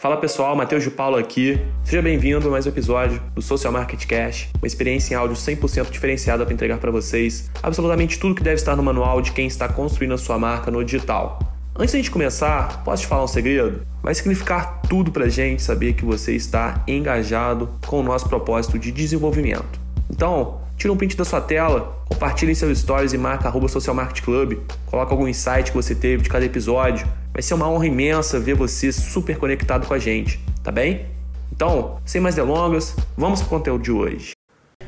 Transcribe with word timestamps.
Fala 0.00 0.16
pessoal, 0.16 0.56
Matheus 0.56 0.82
de 0.82 0.90
Paulo 0.90 1.18
aqui. 1.18 1.60
Seja 1.84 2.00
bem-vindo 2.00 2.48
a 2.48 2.50
mais 2.50 2.64
um 2.64 2.70
episódio 2.70 3.22
do 3.34 3.42
Social 3.42 3.70
Market 3.70 4.06
Cash, 4.06 4.48
uma 4.58 4.66
experiência 4.66 5.12
em 5.12 5.16
áudio 5.18 5.36
100% 5.36 5.90
diferenciada 5.90 6.42
para 6.42 6.54
entregar 6.54 6.78
para 6.78 6.90
vocês 6.90 7.50
absolutamente 7.62 8.18
tudo 8.18 8.34
que 8.34 8.42
deve 8.42 8.54
estar 8.54 8.74
no 8.74 8.82
manual 8.82 9.20
de 9.20 9.32
quem 9.32 9.46
está 9.46 9.68
construindo 9.68 10.14
a 10.14 10.16
sua 10.16 10.38
marca 10.38 10.70
no 10.70 10.82
digital. 10.82 11.38
Antes 11.78 11.94
a 11.94 11.98
gente 11.98 12.10
começar, 12.10 12.82
posso 12.82 13.02
te 13.02 13.08
falar 13.08 13.24
um 13.24 13.26
segredo? 13.26 13.82
Vai 14.02 14.14
significar 14.14 14.80
tudo 14.88 15.12
pra 15.12 15.28
gente 15.28 15.60
saber 15.60 15.92
que 15.92 16.04
você 16.06 16.34
está 16.34 16.82
engajado 16.88 17.68
com 17.86 18.00
o 18.00 18.02
nosso 18.02 18.26
propósito 18.26 18.78
de 18.78 18.90
desenvolvimento. 18.90 19.79
Então, 20.10 20.58
tira 20.76 20.92
um 20.92 20.96
print 20.96 21.16
da 21.16 21.24
sua 21.24 21.40
tela, 21.40 21.96
compartilhe 22.08 22.50
em 22.50 22.54
seus 22.54 22.78
stories 22.80 23.12
e 23.12 23.18
marca 23.18 23.48
arroba 23.48 23.68
Social 23.68 23.96
Club, 24.22 24.58
coloca 24.86 25.12
algum 25.12 25.28
insight 25.28 25.70
que 25.70 25.76
você 25.76 25.94
teve 25.94 26.24
de 26.24 26.28
cada 26.28 26.44
episódio. 26.44 27.06
Vai 27.32 27.42
ser 27.42 27.54
uma 27.54 27.68
honra 27.68 27.86
imensa 27.86 28.40
ver 28.40 28.54
você 28.54 28.90
super 28.90 29.38
conectado 29.38 29.86
com 29.86 29.94
a 29.94 29.98
gente, 29.98 30.40
tá 30.64 30.72
bem? 30.72 31.06
Então, 31.52 31.98
sem 32.04 32.20
mais 32.20 32.34
delongas, 32.34 32.96
vamos 33.16 33.40
pro 33.40 33.50
conteúdo 33.50 33.82
de 33.82 33.92
hoje. 33.92 34.32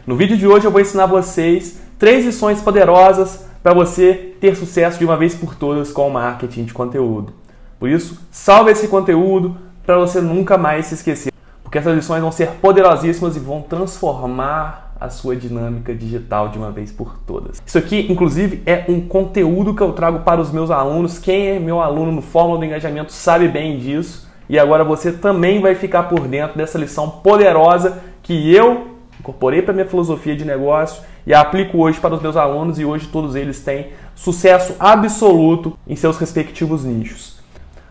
No 0.04 0.16
vídeo 0.16 0.36
de 0.36 0.46
hoje 0.46 0.66
eu 0.66 0.70
vou 0.70 0.80
ensinar 0.80 1.06
vocês 1.06 1.78
três 1.98 2.24
lições 2.24 2.60
poderosas 2.60 3.44
para 3.62 3.72
você 3.72 4.34
ter 4.40 4.56
sucesso 4.56 4.98
de 4.98 5.04
uma 5.04 5.16
vez 5.16 5.36
por 5.36 5.54
todas 5.54 5.92
com 5.92 6.08
o 6.08 6.12
marketing 6.12 6.64
de 6.64 6.74
conteúdo. 6.74 7.32
Por 7.78 7.88
isso, 7.88 8.20
salve 8.30 8.72
esse 8.72 8.88
conteúdo 8.88 9.56
para 9.86 9.98
você 9.98 10.20
nunca 10.20 10.58
mais 10.58 10.86
se 10.86 10.94
esquecer, 10.94 11.32
porque 11.62 11.78
essas 11.78 11.94
lições 11.94 12.20
vão 12.20 12.32
ser 12.32 12.48
poderosíssimas 12.60 13.36
e 13.36 13.40
vão 13.40 13.62
transformar 13.62 14.91
a 15.02 15.10
sua 15.10 15.34
dinâmica 15.34 15.92
digital 15.92 16.48
de 16.48 16.58
uma 16.58 16.70
vez 16.70 16.92
por 16.92 17.18
todas. 17.26 17.60
Isso 17.66 17.76
aqui, 17.76 18.06
inclusive, 18.08 18.62
é 18.64 18.84
um 18.88 19.00
conteúdo 19.00 19.74
que 19.74 19.82
eu 19.82 19.92
trago 19.92 20.20
para 20.20 20.40
os 20.40 20.52
meus 20.52 20.70
alunos. 20.70 21.18
Quem 21.18 21.48
é 21.48 21.58
meu 21.58 21.80
aluno 21.80 22.12
no 22.12 22.22
Fórmula 22.22 22.60
do 22.60 22.64
Engajamento 22.64 23.12
sabe 23.12 23.48
bem 23.48 23.78
disso. 23.78 24.30
E 24.48 24.58
agora 24.58 24.84
você 24.84 25.10
também 25.10 25.60
vai 25.60 25.74
ficar 25.74 26.04
por 26.04 26.20
dentro 26.28 26.56
dessa 26.56 26.78
lição 26.78 27.10
poderosa 27.10 28.00
que 28.22 28.54
eu 28.54 28.92
incorporei 29.18 29.60
para 29.60 29.74
minha 29.74 29.86
filosofia 29.86 30.36
de 30.36 30.44
negócio 30.44 31.02
e 31.26 31.34
aplico 31.34 31.78
hoje 31.78 31.98
para 31.98 32.14
os 32.14 32.22
meus 32.22 32.36
alunos 32.36 32.78
e 32.78 32.84
hoje 32.84 33.08
todos 33.08 33.34
eles 33.34 33.60
têm 33.60 33.88
sucesso 34.14 34.74
absoluto 34.78 35.76
em 35.86 35.96
seus 35.96 36.16
respectivos 36.16 36.84
nichos. 36.84 37.40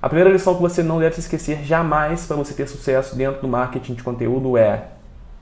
A 0.01 0.07
primeira 0.07 0.31
lição 0.31 0.55
que 0.55 0.61
você 0.61 0.81
não 0.81 0.99
deve 0.99 1.15
se 1.15 1.21
esquecer 1.21 1.63
jamais 1.63 2.25
para 2.25 2.35
você 2.35 2.53
ter 2.53 2.67
sucesso 2.67 3.15
dentro 3.15 3.41
do 3.41 3.47
marketing 3.47 3.93
de 3.95 4.03
conteúdo 4.03 4.57
é 4.57 4.85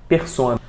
persona. 0.07 0.59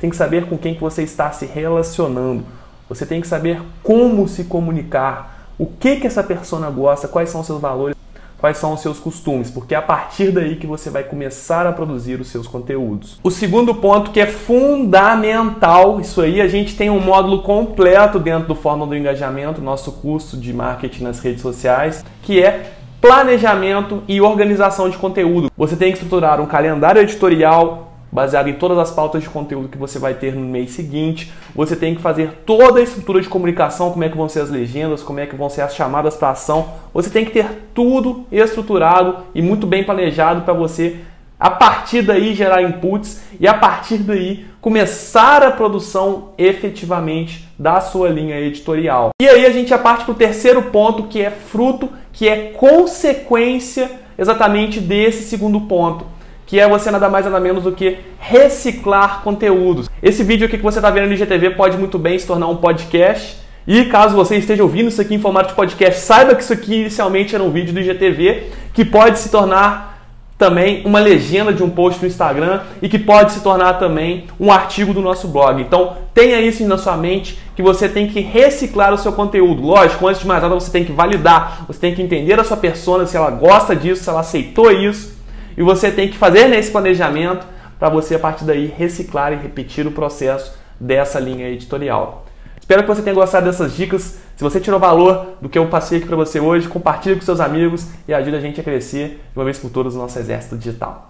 Tem 0.00 0.10
que 0.10 0.16
saber 0.16 0.46
com 0.46 0.58
quem 0.58 0.74
que 0.74 0.80
você 0.80 1.02
está 1.02 1.30
se 1.30 1.46
relacionando. 1.46 2.44
Você 2.88 3.06
tem 3.06 3.20
que 3.20 3.28
saber 3.28 3.62
como 3.82 4.26
se 4.26 4.44
comunicar, 4.44 5.46
o 5.56 5.66
que 5.66 5.96
que 5.96 6.06
essa 6.06 6.24
persona 6.24 6.68
gosta, 6.70 7.06
quais 7.06 7.30
são 7.30 7.42
os 7.42 7.46
seus 7.46 7.60
valores 7.60 7.96
quais 8.40 8.56
são 8.56 8.72
os 8.72 8.80
seus 8.80 8.98
costumes, 8.98 9.50
porque 9.50 9.74
é 9.74 9.76
a 9.76 9.82
partir 9.82 10.32
daí 10.32 10.56
que 10.56 10.66
você 10.66 10.88
vai 10.88 11.04
começar 11.04 11.66
a 11.66 11.72
produzir 11.72 12.18
os 12.18 12.28
seus 12.28 12.46
conteúdos. 12.46 13.20
O 13.22 13.30
segundo 13.30 13.74
ponto 13.74 14.10
que 14.10 14.18
é 14.18 14.26
fundamental, 14.26 16.00
isso 16.00 16.22
aí 16.22 16.40
a 16.40 16.48
gente 16.48 16.74
tem 16.74 16.88
um 16.88 17.00
módulo 17.00 17.42
completo 17.42 18.18
dentro 18.18 18.48
do 18.48 18.54
Fórmula 18.54 18.88
do 18.88 18.96
Engajamento, 18.96 19.60
nosso 19.60 19.92
curso 19.92 20.38
de 20.38 20.52
marketing 20.52 21.04
nas 21.04 21.20
redes 21.20 21.42
sociais, 21.42 22.02
que 22.22 22.42
é 22.42 22.72
planejamento 23.00 24.02
e 24.08 24.20
organização 24.20 24.88
de 24.88 24.96
conteúdo. 24.96 25.50
Você 25.56 25.76
tem 25.76 25.92
que 25.92 25.98
estruturar 25.98 26.40
um 26.40 26.46
calendário 26.46 27.02
editorial, 27.02 27.89
baseado 28.12 28.48
em 28.48 28.54
todas 28.54 28.78
as 28.78 28.90
pautas 28.90 29.22
de 29.22 29.28
conteúdo 29.28 29.68
que 29.68 29.78
você 29.78 29.98
vai 29.98 30.14
ter 30.14 30.34
no 30.34 30.46
mês 30.46 30.72
seguinte. 30.72 31.32
Você 31.54 31.76
tem 31.76 31.94
que 31.94 32.02
fazer 32.02 32.42
toda 32.44 32.80
a 32.80 32.82
estrutura 32.82 33.20
de 33.20 33.28
comunicação, 33.28 33.90
como 33.90 34.04
é 34.04 34.08
que 34.08 34.16
vão 34.16 34.28
ser 34.28 34.40
as 34.40 34.50
legendas, 34.50 35.02
como 35.02 35.20
é 35.20 35.26
que 35.26 35.36
vão 35.36 35.48
ser 35.48 35.62
as 35.62 35.74
chamadas 35.74 36.16
para 36.16 36.30
ação. 36.30 36.72
Você 36.92 37.10
tem 37.10 37.24
que 37.24 37.30
ter 37.30 37.46
tudo 37.74 38.26
estruturado 38.32 39.18
e 39.34 39.40
muito 39.40 39.66
bem 39.66 39.84
planejado 39.84 40.42
para 40.42 40.54
você 40.54 40.98
a 41.38 41.50
partir 41.50 42.02
daí 42.02 42.34
gerar 42.34 42.62
inputs 42.62 43.22
e 43.40 43.48
a 43.48 43.54
partir 43.54 43.98
daí 43.98 44.44
começar 44.60 45.42
a 45.42 45.50
produção 45.50 46.32
efetivamente 46.36 47.48
da 47.58 47.80
sua 47.80 48.10
linha 48.10 48.38
editorial. 48.38 49.08
E 49.22 49.26
aí 49.26 49.46
a 49.46 49.50
gente 49.50 49.70
já 49.70 49.78
parte 49.78 50.04
para 50.04 50.12
o 50.12 50.16
terceiro 50.16 50.64
ponto 50.64 51.04
que 51.04 51.22
é 51.22 51.30
fruto, 51.30 51.88
que 52.12 52.28
é 52.28 52.52
consequência 52.52 53.90
exatamente 54.18 54.80
desse 54.80 55.22
segundo 55.22 55.62
ponto 55.62 56.04
que 56.50 56.58
é 56.58 56.68
você 56.68 56.90
nada 56.90 57.08
mais 57.08 57.24
nada 57.24 57.38
menos 57.38 57.62
do 57.62 57.70
que 57.70 57.98
reciclar 58.18 59.22
conteúdos. 59.22 59.88
Esse 60.02 60.24
vídeo 60.24 60.48
aqui 60.48 60.56
que 60.56 60.64
você 60.64 60.80
está 60.80 60.90
vendo 60.90 61.06
no 61.06 61.12
IGTV 61.12 61.50
pode 61.50 61.78
muito 61.78 61.96
bem 61.96 62.18
se 62.18 62.26
tornar 62.26 62.48
um 62.48 62.56
podcast. 62.56 63.38
E 63.68 63.84
caso 63.84 64.16
você 64.16 64.36
esteja 64.36 64.64
ouvindo 64.64 64.88
isso 64.88 65.00
aqui 65.00 65.14
em 65.14 65.20
formato 65.20 65.50
de 65.50 65.54
podcast, 65.54 66.00
saiba 66.00 66.34
que 66.34 66.42
isso 66.42 66.52
aqui 66.52 66.80
inicialmente 66.80 67.36
era 67.36 67.44
um 67.44 67.52
vídeo 67.52 67.72
do 67.72 67.78
IGTV 67.78 68.48
que 68.74 68.84
pode 68.84 69.20
se 69.20 69.30
tornar 69.30 70.02
também 70.36 70.82
uma 70.84 70.98
legenda 70.98 71.52
de 71.52 71.62
um 71.62 71.70
post 71.70 72.02
no 72.02 72.08
Instagram 72.08 72.62
e 72.82 72.88
que 72.88 72.98
pode 72.98 73.30
se 73.30 73.42
tornar 73.42 73.74
também 73.74 74.24
um 74.40 74.50
artigo 74.50 74.92
do 74.92 75.00
nosso 75.00 75.28
blog. 75.28 75.62
Então 75.62 75.98
tenha 76.12 76.40
isso 76.40 76.66
na 76.66 76.78
sua 76.78 76.96
mente 76.96 77.38
que 77.54 77.62
você 77.62 77.88
tem 77.88 78.08
que 78.08 78.18
reciclar 78.18 78.92
o 78.92 78.98
seu 78.98 79.12
conteúdo. 79.12 79.62
Lógico, 79.62 80.08
antes 80.08 80.20
de 80.20 80.26
mais 80.26 80.42
nada 80.42 80.52
você 80.56 80.72
tem 80.72 80.84
que 80.84 80.90
validar, 80.90 81.64
você 81.68 81.78
tem 81.78 81.94
que 81.94 82.02
entender 82.02 82.40
a 82.40 82.42
sua 82.42 82.56
persona, 82.56 83.06
se 83.06 83.16
ela 83.16 83.30
gosta 83.30 83.76
disso, 83.76 84.02
se 84.02 84.10
ela 84.10 84.18
aceitou 84.18 84.72
isso 84.72 85.19
e 85.60 85.62
você 85.62 85.90
tem 85.90 86.08
que 86.08 86.16
fazer 86.16 86.48
nesse 86.48 86.70
planejamento 86.70 87.46
para 87.78 87.90
você, 87.90 88.14
a 88.14 88.18
partir 88.18 88.44
daí, 88.44 88.64
reciclar 88.64 89.34
e 89.34 89.36
repetir 89.36 89.86
o 89.86 89.92
processo 89.92 90.54
dessa 90.80 91.20
linha 91.20 91.46
editorial. 91.50 92.24
Espero 92.58 92.80
que 92.80 92.88
você 92.88 93.02
tenha 93.02 93.14
gostado 93.14 93.44
dessas 93.44 93.76
dicas. 93.76 94.18
Se 94.36 94.42
você 94.42 94.58
tirou 94.58 94.80
valor 94.80 95.34
do 95.38 95.50
que 95.50 95.58
eu 95.58 95.66
passei 95.66 95.98
aqui 95.98 96.06
para 96.06 96.16
você 96.16 96.40
hoje, 96.40 96.66
compartilhe 96.66 97.14
com 97.14 97.20
seus 97.20 97.40
amigos 97.40 97.88
e 98.08 98.14
ajude 98.14 98.36
a 98.36 98.40
gente 98.40 98.58
a 98.58 98.64
crescer 98.64 99.20
de 99.34 99.38
uma 99.38 99.44
vez 99.44 99.58
por 99.58 99.68
todas 99.68 99.94
o 99.94 99.98
nosso 99.98 100.18
exército 100.18 100.56
digital. 100.56 101.09